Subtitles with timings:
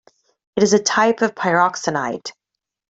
[0.55, 2.31] It is a type of pyroxenite.